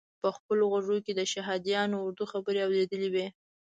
[0.21, 3.27] په خپلو غوږو یې د شهادیانو اردو خبرې اورېدلې وې.